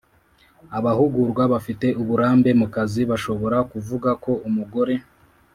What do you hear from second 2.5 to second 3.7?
mu kazi bashobora